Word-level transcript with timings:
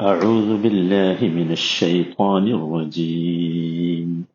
أعوذ 0.00 0.62
بالله 0.62 1.18
من 1.22 1.52
الشيطان 1.52 2.48
الرجيم. 2.48 4.26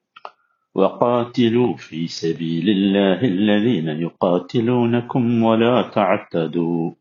وقاتلوا 0.76 1.78
في 1.78 2.08
سبيل 2.08 2.70
الله 2.70 3.22
الذين 3.22 3.88
يقاتلونكم 3.88 5.44
ولا 5.44 5.82
تعتدوا. 5.82 6.92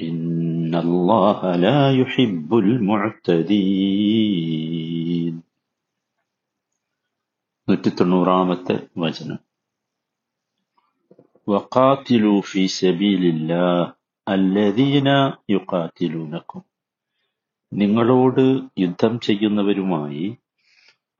إن 0.00 0.74
الله 0.74 1.56
لا 1.56 1.90
يحب 2.00 2.54
المعتدين. 2.54 3.82
وقاتلوا 11.46 12.40
في 12.40 12.68
سبيل 12.68 13.24
الله 13.24 13.94
الذين 14.28 15.32
يقاتلونكم 15.48 16.62
നിങ്ങളോട് 17.74 18.44
യുദ്ധം 18.78 19.12
ചെയ്യുന്നവരുമായി 19.20 20.26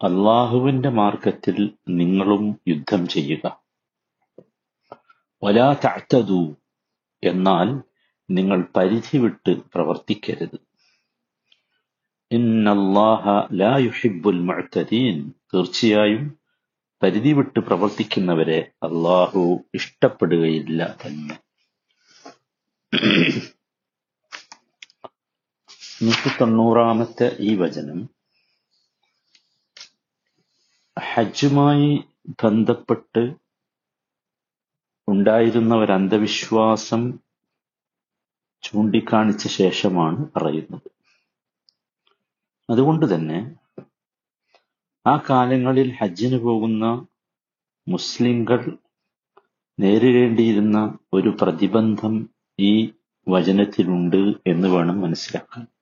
അള്ളാഹുവിന്റെ 0.01 0.91
മാർഗത്തിൽ 0.99 1.59
നിങ്ങളും 1.99 2.45
യുദ്ധം 2.69 3.03
ചെയ്യുക. 3.09 3.45
വലാ 5.43 5.69
തഅ്തദു 5.85 6.43
എന്നാൽ 7.23 7.69
നിങ്ങൾ 8.29 8.59
പരിധി 8.77 9.19
വിട്ട് 9.19 9.53
പ്രവർത്തിക്കരുത്. 9.75 10.59
ഇന്നല്ലാഹ 12.31 13.25
ലാ 13.61 13.73
യുഹിബ്ബുൽ 13.87 14.41
മുഅ്തദീൻ 14.51 15.17
തീർച്ചയായും 15.53 16.25
പരിധി 17.03 17.33
വിട്ട് 17.33 17.61
പ്രവർത്തിക്കുന്നവരെ 17.61 18.61
അള്ളാഹു 18.83 19.43
ഇഷ്ടപ്പെടുകയില്ല 19.75 20.81
തന്നെ. 21.03 21.37
നൂറ്റി 26.05 26.31
തൊണ്ണൂറാമത്തെ 26.41 27.37
ഈ 27.41 27.55
വചനം 27.57 27.99
ഹജ്ജുമായി 31.01 31.91
ബന്ധപ്പെട്ട് 32.43 33.23
ഉണ്ടായിരുന്ന 35.09 35.75
ഒരു 35.75 35.93
അന്ധവിശ്വാസം 35.93 37.03
ചൂണ്ടിക്കാണിച്ച 38.63 39.47
ശേഷമാണ് 39.49 40.27
പറയുന്നത്. 40.37 40.89
അതുകൊണ്ട് 42.71 43.15
തന്നെ 43.15 43.39
ആ 45.07 45.17
കാലങ്ങളിൽ 45.31 45.93
ഹജ്ജിന് 46.01 46.37
പോകുന്ന 46.37 46.85
മുസ്ലിങ്ങൾ 47.89 48.79
നേരിടേണ്ടിയിരുന്ന 49.81 50.99
ഒരു 51.13 51.29
പ്രതിബന്ധം 51.43 52.31
ഈ 52.59 52.73
വചനത്തിലുണ്ട് 53.29 54.23
എന്ന് 54.47 54.69
വേണം 54.69 55.01
മനസ്സിലാക്കാൻ. 55.01 55.74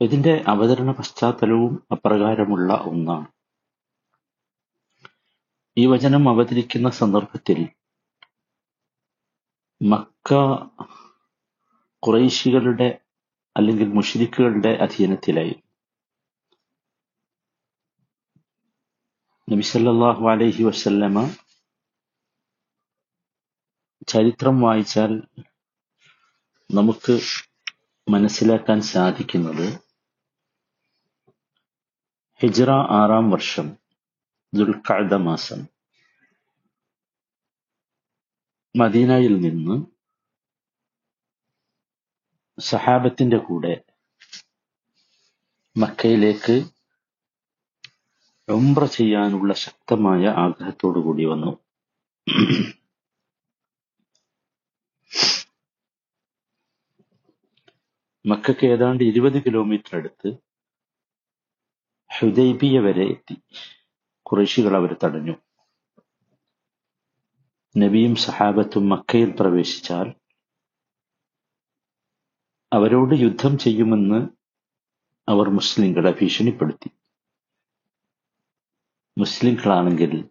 ഇതിന്റെ 0.00 0.44
അവതരണ 0.48 0.90
പശ്ചാത്തലവും 0.92 1.86
അപ്രകാരമുള്ള 1.92 2.72
ഒന്നാണ്. 2.74 3.26
ഈ 5.76 5.86
വചനം 5.86 6.28
അവതരിക്കുന്ന 6.28 6.90
സന്ദർഭത്തിൽ 6.90 7.58
മക്ക 9.80 10.34
കുറൈശികളുടെ 12.02 13.00
അല്ലെങ്കിൽ 13.56 13.88
മുഷിരിക്കുകളുടെ 13.88 14.68
അധീനത്തിലായി. 14.68 15.54
നബിസല്ലാഹു 19.50 20.28
അലൈഹി 20.28 20.62
വസല്ലമ 20.62 21.34
ചരിത്രം 24.08 24.60
വായിച്ചാൽ 24.60 25.12
നമുക്ക് 26.70 27.14
മനസ്സിലാക്കാൻ 28.08 28.80
സാധിക്കുന്നത് 28.82 29.66
ഹിജ്റ 32.40 32.70
ആറാം 32.70 33.30
വർഷം 33.30 33.76
ദുൽഖഅദ 34.54 35.14
മാസം. 35.14 35.60
മദീനയിൽ 38.76 39.40
നിന്ന് 39.40 39.76
സഹാബത്തിന്റെ 42.60 43.36
കൂടെ 43.36 43.84
മക്കയിലേക്ക് 45.76 46.56
ഉംറ 48.48 48.86
ചെയ്യാനുള്ള 48.86 49.54
ശക്തമായ 49.54 50.26
ആഗ്രഹത്തോടു 50.26 50.98
കൂടി 50.98 51.24
വന്നു. 51.24 51.52
മക്കയ്ക്ക് 58.28 58.66
ഏതാണ്ട് 58.66 59.04
ഇരുപത് 59.04 59.44
കിലോമീറ്റർ 59.44 59.96
അടുത്ത് 59.96 60.36
ഹുദൈബിയ 62.18 62.78
വരെ 62.78 63.04
എത്തി. 63.04 63.42
കുറേശികൾ 64.22 64.76
അവർ 64.76 64.96
തടഞ്ഞു. 65.04 65.34
നബിയും 67.78 68.14
സഹാബത്തും 68.14 68.88
മക്കയിൽ 68.88 69.36
പ്രവേശിച്ചാൽ 69.40 70.14
അവരോട് 72.72 73.14
യുദ്ധം 73.14 73.58
ചെയ്യുമെന്ന് 73.58 74.28
അവർ 75.28 75.48
മുസ്ലിങ്ങളെ 75.48 76.10
ഭീഷണിപ്പെടുത്തി. 76.10 76.90
മുസ്ലിങ്ങളാണെങ്കിൽ 79.18 80.30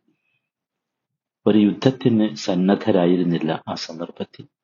ഒരു 1.48 1.58
യുദ്ധത്തിന് 1.58 2.36
സന്നദ്ധരായിരുന്നില്ല 2.36 3.64
ആ 3.68 3.74
സന്ദർഭത്തിൽ. 3.76 4.57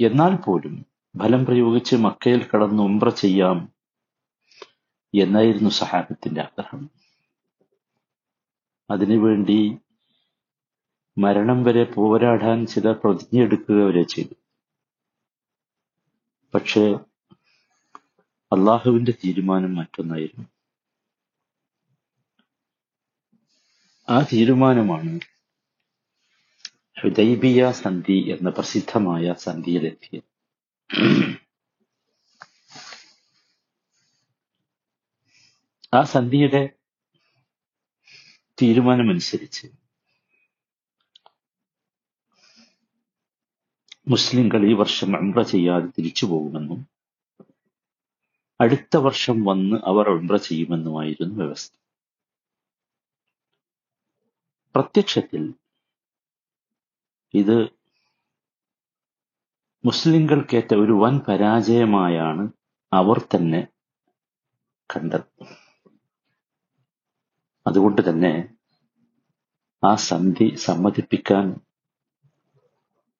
എന്നാൽ 0.00 0.36
പോലും 0.36 0.86
ബലം 1.16 1.44
പ്രയോഗിച്ച് 1.44 1.96
മക്കയിൽ 1.96 2.48
കടന്ന് 2.48 2.82
ഉംറ 2.82 3.08
ചെയ്യാം 3.08 3.58
എന്നായിരുന്നു 5.14 5.70
സഹാബത്തിന്റെ 5.70 6.40
ആഗ്രഹം. 6.40 6.90
അതിനുവേണ്ടി 8.90 9.78
മരണം 11.18 11.64
വരെ 11.64 11.84
പോരാടാൻ 11.84 12.66
ചിലർ 12.66 13.00
പ്രതിജ്ഞയെടുക്കുക 13.04 13.84
വരെ 13.84 14.02
ചെയ്തു. 14.02 14.34
പക്ഷേ 16.54 16.84
അള്ളാഹുവിന്റെ 18.52 19.12
തീരുമാനം 19.12 19.74
മറ്റൊന്നായിരുന്നു. 19.74 20.46
ആ 24.08 24.22
തീരുമാനമാണ് 24.22 25.20
ഹുദൈബിയ 26.98 27.70
സന്ധി 27.80 28.32
എന്ന 28.32 28.50
പ്രസിദ്ധമായ 28.50 29.34
സന്ധിയിലെത്തിയത് 29.38 30.28
ആ 35.92 36.02
സന്ധിയുടെ 36.04 36.62
തീരുമാനമനുസരിച്ച് 38.58 39.66
മുസ്ലിംകൾ 44.06 44.70
ഈ 44.70 44.72
വർഷം 44.72 45.16
ഉംറ 45.16 45.42
ചെയ്യാതെ 45.42 45.88
തിരിച്ചു 45.88 46.26
പോകുമെന്നും 46.26 46.80
അടുത്ത 48.60 48.96
വർഷം 48.96 49.44
വന്ന് 49.44 49.76
അവർ 49.84 50.08
ഉംറ 50.10 50.36
ചെയ്യുമെന്നുമായിരുന്നു 50.38 51.34
വ്യവസ്ഥ. 51.36 51.72
പ്രത്യക്ഷത്തിൽ 54.74 55.42
ഇത് 57.34 57.56
മുസ്ലിങ്ങൾക്കേറ്റ 59.84 60.74
ഒരു 60.74 60.92
വൻ 60.92 61.18
പരാജയമായാണ് 61.28 62.44
അവർ 62.92 63.18
തന്നെ 63.34 63.60
കണ്ടത്. 64.90 65.28
അതുകൊണ്ട് 67.66 68.10
തന്നെ 68.10 68.32
ആ 69.84 69.94
സന്ധി 69.94 70.56
സമ്മതിപ്പിക്കാൻ 70.56 71.48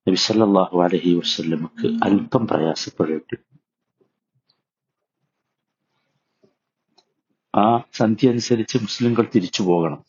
നബിസല്ലാഹു 0.07 0.79
അലഹി 0.83 1.13
വസ്ല്ലമക്ക് 1.15 1.89
അല്പം 2.07 2.47
പ്രയാസപ്പെടേണ്ടി 2.47 3.37
ആ 7.55 7.85
സന്ധി 7.93 8.27
അനുസരിച്ച് 8.27 8.79
മുസ്ലിങ്ങൾ 8.79 9.25
തിരിച്ചു 9.35 9.63
പോകണം. 9.63 10.05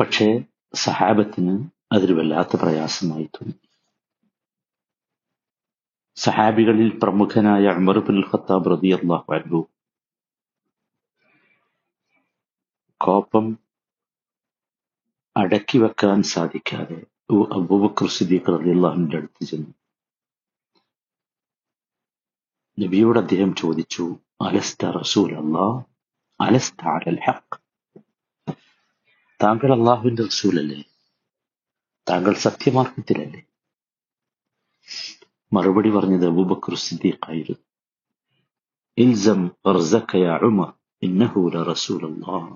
പക്ഷേ 0.00 0.44
സഹാബത്തിന് 0.74 1.68
അതൊരു 1.92 2.12
വല്ലാത്ത 2.12 2.56
പ്രയാസമായി 2.62 3.24
തോന്നി. 3.24 3.54
സഹാബികളിൽ 6.16 7.00
പ്രമുഖനായ 7.02 7.64
അമർ 7.68 7.98
ബിൻ 7.98 8.20
ഖത്താബ് 8.20 8.70
റതി 8.70 8.90
അള്ളാഹു 8.94 9.34
അൻഹു 9.34 9.60
കോപം 13.00 13.58
അടക്കി 15.36 15.78
വെക്കാൻ 15.78 16.22
സാധിക്കാതെ 16.22 16.98
അബൂബക്കർ 17.56 18.08
സിദ്ദീഖ് 18.08 18.52
റതി 18.54 18.70
അള്ളാഹുവിന്റെ 18.70 19.16
അടുത്ത് 19.16 19.44
ചെന്നു. 19.44 19.72
നബിയോട് 22.78 23.18
അദ്ദേഹം 23.18 23.54
ചോദിച്ചു 23.54 24.04
അലസ്ത 24.40 24.90
റസൂൽ 24.90 25.32
അള്ളാഹ് 25.34 25.84
അലസ്ത 26.40 26.82
അലൽ 26.88 27.20
ഹഖ്? 27.28 27.61
താങ്കൾ 29.41 29.71
അള്ളാഹുവിന്റെ 29.73 30.23
റസൂലല്ലേ 30.23 30.79
താങ്കൾ 32.07 32.33
സത്യമാർഗത്തിലല്ലേ 32.43 33.41
മറുപടി 35.51 35.89
പറഞ്ഞത് 35.89 36.25
അബൂബക്കർ 36.27 36.73
സിദ്ദീഖായിരുന്നു 36.85 37.63
ഇൽസം 38.97 39.41
ഫർസക 39.63 40.11
യാ 40.21 40.35
ഉമർ 40.47 40.69
ഇന്നഹു 41.01 41.41
ലറസൂലുള്ളാഹ് 41.53 42.51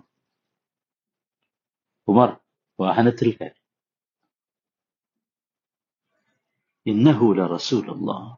ഉമർ 2.07 2.29
വാഹനത്തിൽ 2.79 3.29
കയറി 3.31 3.59
ഇന്നഹു 6.85 7.27
ലറസൂലുള്ളാഹ് 7.33 8.31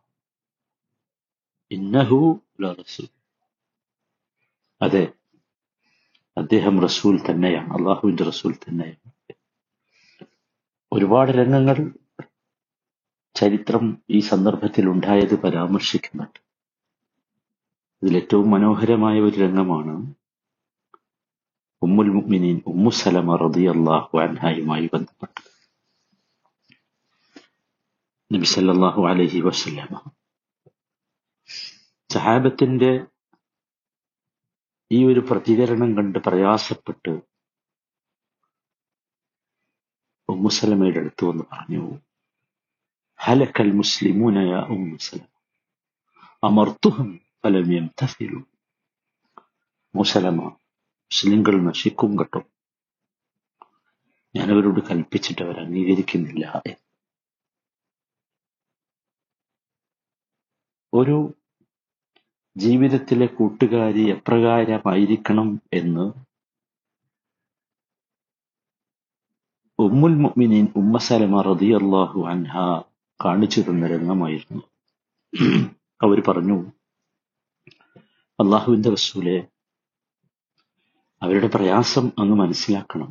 ഇന്നഹു 1.71 2.19
ലറസൂൽ 2.61 3.09
അതെ 4.81 5.03
അദ്ദേഹം 6.38 6.80
റസൂൽ 6.80 7.20
തന്നെയാണ്. 7.30 7.72
അള്ളാഹുവിന്റെ 7.72 8.24
റസൂൽ 8.24 8.52
തന്നെയാണ്. 8.52 9.12
ഒരുപാട് 10.92 11.30
രംഗങ്ങൾ 11.30 11.90
ചരിത്രം 13.34 14.02
ഈ 14.10 14.20
സന്ദർഭത്തിൽ 14.20 14.88
ഉണ്ടായത് 14.88 15.42
പരാമർശിക്കുന്നുണ്ട്. 15.42 16.38
ഇതിലേറ്റവും 18.02 18.50
മനോഹരമായ 18.50 19.20
ഒരു 19.20 19.36
രംഗമാണ് 19.40 20.14
ഉമ്മുൽ 21.82 22.08
മുഅ്മിനീൻ 22.08 22.62
ഉമ്മു 22.66 22.90
സലമ 22.90 23.36
റളിയല്ലാഹു 23.36 24.18
അൻഹായുമായി 24.18 24.90
ബന്ധപ്പെട്ടത്. 24.92 25.50
നബി 28.34 28.44
സല്ലല്ലാഹു 28.44 29.02
അലൈഹി 29.06 29.40
വസല്ലമ 29.40 30.10
സഹാബത്തിന്റെ 32.12 33.06
ഈ 34.92 35.06
ഒരു 35.06 35.20
പ്രതികരണം 35.20 35.96
കണ്ട് 35.96 36.18
പ്രയാസപ്പെട്ട് 36.18 37.10
ഉമ്മുസലമയുടെ 40.28 40.98
അടുത്ത് 40.98 41.24
വന്ന് 41.24 41.44
പറഞ്ഞു 41.52 41.82
ഹലക്കൽ 43.20 43.72
മുസ്ലിമൂന 43.72 44.38
യാ 44.38 44.60
ഉമ്മുസലമ 44.74 45.26
അമർത്തുഹം 46.44 47.20
ഫലം 47.44 47.72
യംതസിലു. 47.72 48.40
മുസലമ 49.94 50.40
മുസ്ലിങ്ങൾ 51.10 51.54
നശിക്കും 51.68 52.18
കേട്ടോ. 52.18 52.40
ഞാനവരോട് 54.36 54.80
കൽപ്പിച്ചിട്ട് 54.80 55.42
അവർ 55.42 55.56
അംഗീകരിക്കുന്നില്ല. 55.60 56.44
ഒരു 60.92 61.16
ജീവിതത്തിലെ 62.62 63.26
കൂട്ടുകാരി 63.38 64.02
എപ്രകാരമായിരിക്കണം 64.14 65.48
എന്ന് 65.80 66.06
ഉമ്മുൽ 69.78 70.14
മുഅ്മിനീൻ 70.24 70.66
ഉമ്മ 70.80 70.98
സലമ 71.08 71.42
റളിയല്ലാഹു 71.48 72.20
അൻഹ 72.32 72.54
കാണിച്ചു 73.20 73.60
തന്ന 73.66 73.86
രംഗമായിരുന്നു. 73.92 74.62
അവർ 76.00 76.18
പറഞ്ഞു 76.28 76.58
അള്ളാഹുവിന്റെ 78.38 78.90
റസൂലെ 78.96 79.36
അവരുടെ 81.22 81.48
പ്രയാസം 81.54 82.06
അങ്ങ് 82.22 82.36
മനസ്സിലാക്കണം. 82.42 83.10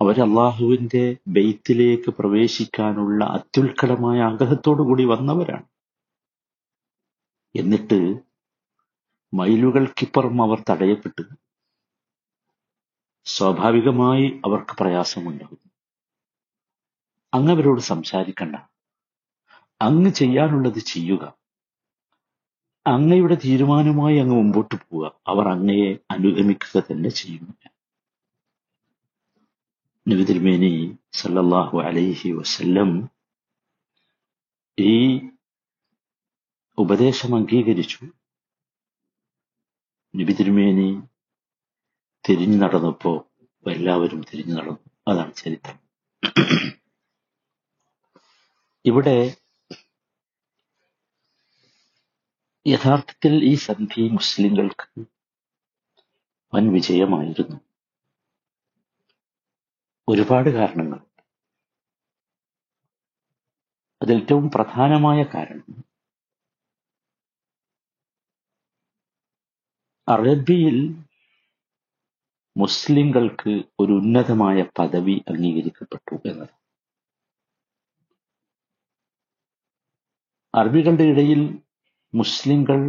അവർ 0.00 0.16
അള്ളാഹുവിന്റെ 0.26 1.04
ബെയ്ത്തിലേക്ക് 1.36 2.10
പ്രവേശിക്കാനുള്ള 2.18 3.20
അത്യുൽക്കടമായ 3.36 4.18
ആഗ്രഹത്തോടു 4.30 4.82
കൂടി 4.88 5.04
വന്നവരാണ്. 5.12 5.66
എന്നിട്ട് 7.56 8.20
മൈലുകൾക്കിപ്പുറം 9.34 10.42
അവർ 10.42 10.64
തടയപ്പെട്ടു. 10.70 11.22
സ്വാഭാവികമായി 13.24 14.40
അവർക്ക് 14.44 14.76
പ്രയാസമുണ്ടാകും. 14.76 15.58
അങ്ങ് 17.34 17.52
അവരോട് 17.52 17.80
സംസാരിക്കണ്ട. 17.80 18.56
അങ്ങ് 19.82 20.10
ചെയ്യാനുള്ളത് 20.10 20.78
ചെയ്യുക. 20.78 21.38
അങ്ങയുടെ 22.86 23.34
തീരുമാനമായി 23.34 24.16
അങ്ങ് 24.16 24.34
മുമ്പോട്ട് 24.36 24.74
പോവുക. 24.74 25.12
അവർ 25.26 25.48
അങ്ങയെ 25.48 25.96
അനുഗമിക്കുക 26.10 26.80
തന്നെ 26.80 27.08
ചെയ്യും 27.08 27.58
നബിതിരുമേനി 30.08 30.98
സല്ലാഹു 31.12 31.80
അലൈഹി 31.80 32.30
വസല്ലം 32.30 33.10
ഈ 34.78 35.18
ഉപദേശം 36.78 37.36
അംഗീകരിച്ചു. 37.36 38.04
നബി 40.16 40.32
തിരുമേനി 40.32 41.02
തിരിഞ്ഞു 42.28 42.58
നടന്നപ്പോ 42.58 43.30
എല്ലാവരും 43.70 44.20
തിരിഞ്ഞു 44.20 44.54
നടന്നു. 44.54 44.78
അതാണ് 45.08 45.34
ചരിത്രം. 45.34 45.78
ഇവിടെ 48.84 49.36
യഥാർത്ഥത്തിൽ 52.66 53.44
ഈ 53.44 53.54
സന്ധി 53.54 54.08
മുസ്ലിങ്ങൾക്ക് 54.08 55.04
വൻ 56.54 56.72
വിജയമായിരുന്നു. 56.72 57.60
ഒരുപാട് 60.08 60.48
കാരണങ്ങൾ 60.50 61.00
അതിലേറ്റവും 64.02 64.50
പ്രധാനമായ 64.50 65.22
കാരണം 65.22 65.87
അറബിയിൽ 70.08 70.76
മുസ്ലിങ്ങൾക്ക് 72.56 73.64
ഒരു 73.80 73.92
ഉന്നതമായ 73.92 74.62
പദവി 74.78 75.24
അംഗീകരിക്കപ്പെട്ടു 75.28 76.28
എന്നത്. 76.28 76.54
അറബികളുടെ 80.54 81.04
ഇടയിൽ 81.04 81.40
മുസ്ലിങ്ങൾ 82.14 82.80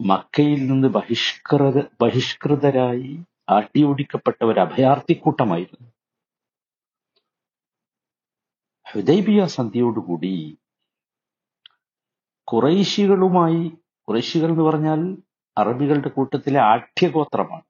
മക്കയിൽ 0.00 0.60
നിന്ന് 0.66 0.88
ബഹിഷ്കൃത 0.88 1.78
ബഹിഷ്കൃതരായി 2.00 3.10
ആട്ടിയോടിക്കപ്പെട്ട 3.50 4.44
ഒരു 4.44 4.60
അഭയാർത്ഥിക്കൂട്ടമായിരുന്നു 4.60 5.88
ഹുദൈബിയ 8.86 9.46
സന്ധിയോടുകൂടി 9.46 10.34
കുറൈശികളുമായി 12.48 13.62
കുറൈശികൾ 14.08 14.50
എന്ന് 14.50 14.62
പറഞ്ഞാൽ 14.62 15.00
അറബികളുടെ 15.58 16.08
കൂട്ടത്തിലെ 16.08 16.60
ആഠ്യഗോത്രമാണ്. 16.60 17.62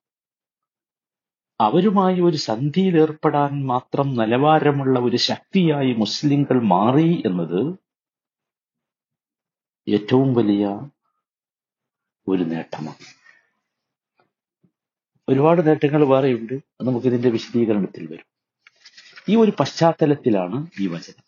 അവരുമായി 1.61 2.20
ഒരു 2.20 2.37
സന്ധിയിൽ 2.37 3.00
ഏർപ്പെടാൻ 3.00 3.67
മാത്രം 3.67 4.15
നിലവാരമുള്ള 4.15 5.01
ഒരു 5.01 5.17
ശക്തിയായി 5.17 5.93
മുസ്ലിങ്ങൾ 5.93 6.62
മാറി 6.62 7.22
എന്നത് 7.27 7.74
ഏറ്റവും 9.89 10.34
വലിയ 10.34 10.67
ഒരു 12.29 12.43
നേട്ടമാണ്. 12.43 13.22
ഒരുപാട് 15.29 15.67
നേട്ടങ്ങൾ 15.67 16.05
വേറെയുണ്ട്. 16.05 16.53
അത് 16.53 16.86
നമുക്ക് 16.86 17.06
ഇതിന്റെ 17.06 17.31
വിശദീകരണത്തിൽ 17.31 18.12
വരും. 18.12 18.27
ഈ 19.29 19.36
ഒരു 19.36 19.53
പശ്ചാത്തലത്തിലാണ് 19.60 20.67
ഈ 20.81 20.86
വചനം. 20.86 21.24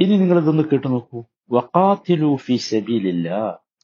ഇനി 0.00 0.16
നിങ്ങൾ 0.16 0.38
ഇതൊന്ന് 0.38 0.62
കേട്ടു 0.62 0.86
നോക്കൂ. 0.86 1.24
വഖാത്തിലു 1.50 2.36
ഫി 2.36 2.56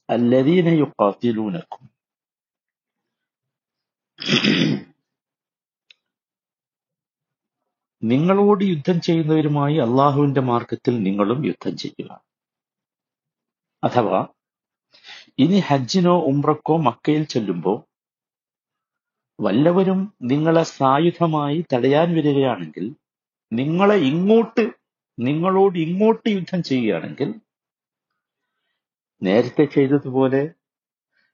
അല്ലദീന 0.08 0.66
يقاتلونكم. 0.82 1.82
നിങ്ങളോട് 8.02 8.62
യുദ്ധം 8.72 8.98
ചെയ്യുന്നവരുമായി 9.06 9.76
അള്ളാഹുവിന്റെ 9.86 10.42
മാർഗത്തിൽ 10.50 10.94
നിങ്ങളും 11.06 11.40
യുദ്ധം 11.50 11.74
ചെയ്യുക. 11.82 12.10
അഥവാ 13.82 14.20
ഇനി 15.44 15.58
ഹജ്ജിനോ 15.68 16.16
ഉംറക്കോ 16.30 16.76
മക്കയിൽ 16.88 17.24
ചെല്ലുമ്പോൾ 17.34 17.78
വല്ലവരും 19.38 20.00
നിങ്ങളെ 20.32 20.64
സായുധമായി 20.78 21.58
തടയാൻ 21.72 22.08
വരികയാണെങ്കിൽ 22.18 22.86
നിങ്ങളെ 23.52 23.98
ഇങ്ങോട്ട് 24.12 24.64
നിങ്ങളോട് 25.18 25.76
ഇങ്ങോട്ട് 25.86 26.28
യുദ്ധം 26.36 26.60
ചെയ്യുകയാണെങ്കിൽ 26.70 27.30
നേരത്തെ 29.22 29.64
ചെയ്തതുപോലെ 29.64 30.50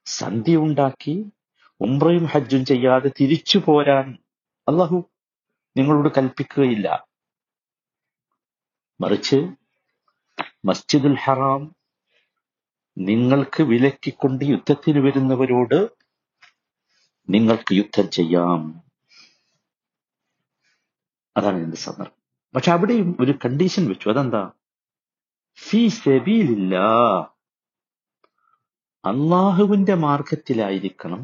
സന്ധി 0.05 0.57
ഉണ്ടാക്കി 0.57 1.33
ഉംറയും 1.81 2.25
ഹജ്ജും 2.25 2.65
ചെയ്യാതെ 2.65 3.11
തിരിച്ചു 3.21 3.59
പോരാൻ 3.59 4.19
അള്ളാഹു 4.69 5.11
നിങ്ങളോട് 5.77 6.09
കൽപ്പിക്കുകയില്ല. 6.19 7.07
മറിച്ച് 9.01 9.49
മസ്ജിദുൽ 10.65 11.17
ഹറാം 11.17 11.77
നിങ്ങൾക്ക് 12.99 13.63
വിലക്കിക്കൊണ്ട് 13.63 14.45
യുദ്ധത്തിന് 14.45 14.99
വരുന്നവരോട് 14.99 15.89
നിങ്ങൾക്ക് 17.29 17.75
യുദ്ധം 17.75 18.11
ചെയ്യാം. 18.11 18.83
അതാണ് 21.37 21.57
ഇതിന്റെ 21.57 21.77
സന്ദർഭം. 21.77 22.23
പക്ഷെ 22.55 22.73
അവിടെയും 22.73 23.17
ഒരു 23.21 23.33
കണ്ടീഷൻ 23.33 23.89
വെച്ചു. 23.89 24.09
അതെന്താ? 24.09 24.51
ഫീ 25.59 25.89
സബീലില്ല 25.89 26.77
അള്ളാഹുവിന്റെ 29.05 29.95
മാർഗത്തിലായിരിക്കണം 29.95 31.23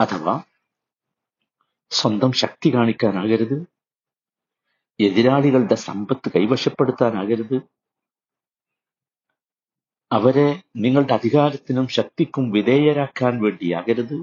അഥവാ 0.00 0.34
സ്വന്തം 1.90 2.32
ശക്തി 2.32 2.74
കാണിക്കാനാകരുത് 2.74 3.58
എതിരാളികളുടെ 5.00 5.74
സമ്പത്ത് 5.74 6.28
കൈവശപ്പെടുത്താനാകരുത് 6.32 7.58
അവരെ 10.10 10.62
നിങ്ങളുടെ 10.76 11.12
അധികാരത്തിനും 11.12 11.88
ശക്തിക്കും 11.88 12.50
വിധേയരാക്കാൻ 12.50 13.42
വേണ്ടിയാകരുത്. 13.42 14.18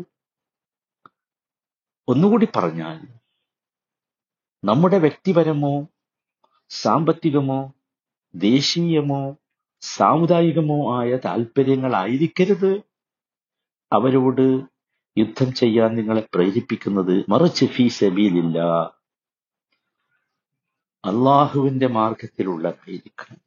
ഒന്നുകൂടി 2.08 2.48
പറഞ്ഞാൽ 2.56 3.00
നമ്മുടെ 4.64 4.98
വ്യക്തിപരമോ 4.98 5.88
സാമ്പത്തികമോ 6.70 7.74
ദേശീയമോ 8.36 9.22
സാമുദായികമോ 9.94 11.02
ആയ 11.02 11.16
താല്പര്യങ്ങളായിരിക്കരുത്. 11.16 12.82
അവരോട് 13.94 14.62
യുദ്ധം 15.18 15.54
ചെയ്യാൻ 15.54 15.96
നിങ്ങളെ 15.96 16.28
പ്രേരിപ്പിക്കുന്നത് 16.34 17.26
മറിച്ച് 17.30 17.66
ഫീ 17.66 17.88
സബീലില്ല. 17.88 18.60
അള്ളാഹുവിന്റെ 21.06 21.88
മാർഗത്തിലുള്ളതായിരിക്കണം 21.88 23.38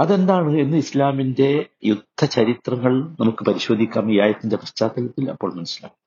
അതെന്താണ് 0.00 0.56
എന്ന് 0.56 0.76
ഇസ്ലാമിന്റെ 0.76 1.66
യുദ്ധ 1.84 2.24
ചരിത്രങ്ങൾ 2.24 3.16
നമുക്ക് 3.20 3.44
പരിശോധിക്കാം. 3.44 4.12
ഈ 4.12 4.20
ആയത്തിന്റെ 4.20 4.56
പശ്ചാത്തലത്തിൽ 4.56 5.30
അപ്പോൾ 5.30 5.54
മനസ്സിലാക്കും. 5.54 6.02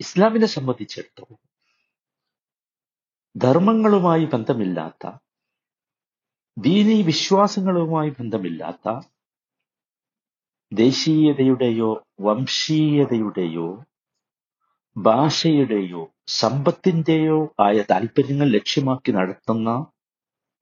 ഇസ്ലാമിനെ 0.00 0.46
സംബന്ധിച്ചിടത്തോളം 0.46 1.47
ധർമ്മങ്ങളുമായി 3.38 4.24
ബന്ധമില്ലാത്ത 4.24 5.06
ദീനീ 6.56 7.02
വിശ്വാസങ്ങളുമായി 7.02 8.10
ബന്ധമില്ലാത്ത 8.10 8.86
ദേശീയതയുടെയോ 10.72 11.90
വംശീയതയുടെയോ 12.20 13.68
ഭാഷയുടെയോ 14.96 16.02
സമ്പത്തിന്റെയോ 16.26 17.54
ആയ 17.60 17.84
താല്പര്യങ്ങൾ 17.90 18.48
ലക്ഷ്യമാക്കി 18.48 19.12
നടത്തുന്ന 19.12 19.68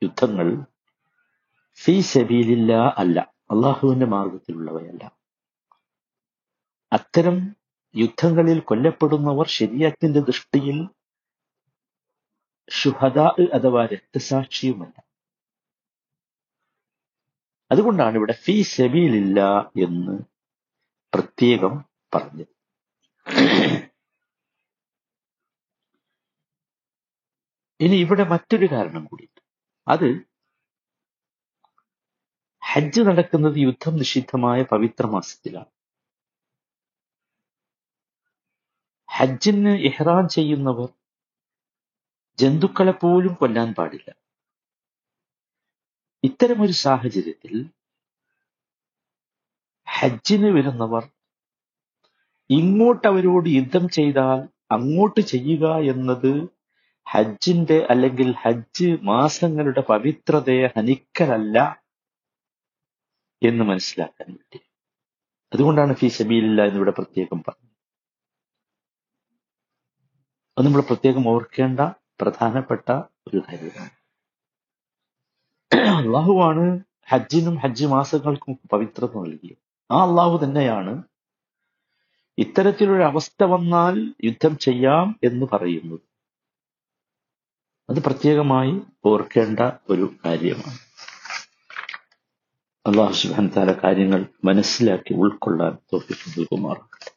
യുദ്ധങ്ങൾ 0.02 0.48
ഫീ 1.78 2.00
സബീലില്ല 2.00 2.72
അല്ല. 2.98 3.18
അള്ളാഹുവിന്റെ 3.50 4.06
മാർഗത്തിലുള്ളവയല്ല. 4.06 5.02
അത്തരം 6.92 7.36
യുദ്ധങ്ങളിൽ 7.94 8.60
കൊല്ലപ്പെടുന്നവർ 8.60 9.46
ശരിയത്തിന്റെ 9.48 10.20
ദൃഷ്ടിയിൽ 10.20 10.78
ഷുഹദാ 12.70 13.26
അഥവാ 13.54 13.86
രക്തസാക്ഷിയുമല്ല. 13.86 15.00
അതുകൊണ്ടാണ് 17.72 18.14
ഇവിടെ 18.14 18.32
ഫീ 18.32 18.62
സെബിയിലില്ല 18.62 19.40
എന്ന് 19.60 20.18
പ്രത്യേകം 21.14 21.84
പറഞ്ഞത്. 22.14 22.52
ഇനി 27.80 27.96
ഇവിടെ 27.96 28.24
മറ്റൊരു 28.24 28.66
കാരണം 28.66 29.04
കൂടിയുണ്ട്. 29.04 29.40
അത് 29.88 30.08
ഹജ്ജ് 32.72 33.00
നടക്കുന്നത് 33.00 33.56
യുദ്ധം 33.56 33.96
നിഷിദ്ധമായ 33.96 34.62
പവിത്ര 34.62 35.06
മാസത്തിലാണ്. 35.06 35.70
ഹജ്ജിന് 39.10 39.68
ഇഹ്റാൻ 39.68 40.28
ചെയ്യുന്നവർ 40.28 40.88
ജന്തുക്കളെ 42.38 42.94
പോലും 43.02 43.34
കൊല്ലാൻ 43.40 43.68
പാടില്ല. 43.78 44.08
ഇത്തരമൊരു 46.24 46.74
സാഹചര്യത്തിൽ 46.84 47.54
ഹജ്ജിന് 49.86 50.48
വരുന്നവർ 50.56 51.04
ഇങ്ങോട്ട് 52.50 53.06
അവരോട് 53.10 53.48
യുദ്ധം 53.48 53.84
ചെയ്താൽ 53.88 54.40
അങ്ങോട്ട് 54.76 55.20
ചെയ്യുക 55.32 55.64
എന്നത് 55.92 56.32
ഹജ്ജിന്റെ 57.06 57.78
അല്ലെങ്കിൽ 57.92 58.28
ഹജ്ജ് 58.44 58.88
മാസങ്ങളുടെ 59.10 59.82
പവിത്രതയെ 59.90 60.66
ഹനിക്കലല്ല 60.76 61.58
എന്ന് 63.42 63.64
മനസ്സിലാക്കാൻ 63.70 64.28
വേണ്ടി 64.36 64.60
അതുകൊണ്ടാണ് 65.52 65.92
ഫീ 66.00 66.08
സബീലില്ല 66.18 66.60
എന്നിവിടെ 66.68 66.90
പ്രത്യേകം 66.90 67.40
പറഞ്ഞത്. 67.48 67.72
അത് 70.56 70.64
നമ്മൾ 70.66 70.82
പ്രത്യേകം 70.90 71.24
ഓർക്കേണ്ട 71.34 71.80
പ്രധാനപ്പെട്ട 72.20 72.92
ഒരു 73.28 73.36
കാര്യമാണ്. 73.36 73.90
അള്ളാഹുവാണ് 75.76 76.80
ഹജ്ജിനും 77.08 77.54
ഹജ്ജ് 77.54 77.86
മാസങ്ങൾക്കും 77.86 78.58
പവിത്രത 78.72 79.16
നൽകിയത്. 79.16 79.92
ആ 79.92 80.02
അള്ളാഹു 80.08 80.44
തന്നെയാണ് 80.44 81.02
ഇത്തരത്തിലൊരു 82.38 83.02
അവസ്ഥ 83.02 83.44
വന്നാൽ 83.44 84.14
യുദ്ധം 84.24 84.58
ചെയ്യാം 84.58 85.20
എന്ന് 85.24 85.46
പറയുന്നത്. 85.52 86.00
അത് 87.90 88.04
പ്രത്യേകമായി 88.04 88.80
ഓർക്കേണ്ട 89.04 89.60
ഒരു 89.90 90.14
കാര്യമാണ്. 90.24 90.78
അള്ളാഹു 92.86 93.12
സുബാൻ 93.12 93.50
താല 93.56 93.72
കാര്യങ്ങൾ 93.72 94.26
മനസ്സിലാക്കി 94.44 95.14
ഉൾക്കൊള്ളാൻ 95.14 95.78
നൽകുമാറാകട്ടെ. 95.94 97.15